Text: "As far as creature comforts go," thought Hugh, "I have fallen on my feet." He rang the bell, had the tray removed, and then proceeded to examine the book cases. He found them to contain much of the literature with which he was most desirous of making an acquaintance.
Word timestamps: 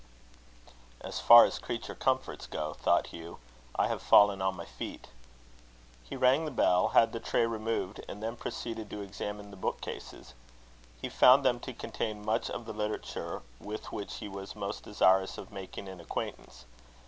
"As 1.01 1.19
far 1.19 1.45
as 1.45 1.59
creature 1.59 1.93
comforts 1.93 2.47
go," 2.47 2.73
thought 2.73 3.13
Hugh, 3.13 3.37
"I 3.75 3.87
have 3.87 4.01
fallen 4.01 4.41
on 4.41 4.55
my 4.55 4.65
feet." 4.65 5.09
He 6.03 6.15
rang 6.15 6.43
the 6.45 6.49
bell, 6.49 6.87
had 6.87 7.13
the 7.13 7.19
tray 7.19 7.45
removed, 7.45 8.03
and 8.09 8.23
then 8.23 8.35
proceeded 8.35 8.89
to 8.89 9.01
examine 9.03 9.51
the 9.51 9.57
book 9.57 9.79
cases. 9.79 10.33
He 10.99 11.07
found 11.07 11.45
them 11.45 11.59
to 11.59 11.73
contain 11.73 12.25
much 12.25 12.49
of 12.49 12.65
the 12.65 12.73
literature 12.73 13.43
with 13.59 13.91
which 13.91 14.15
he 14.15 14.27
was 14.27 14.55
most 14.55 14.81
desirous 14.81 15.37
of 15.37 15.51
making 15.51 15.87
an 15.87 16.01
acquaintance. 16.01 16.65